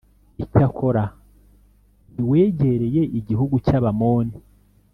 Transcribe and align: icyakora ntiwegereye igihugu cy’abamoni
icyakora 0.43 1.03
ntiwegereye 2.13 3.01
igihugu 3.19 3.55
cy’abamoni 3.65 4.35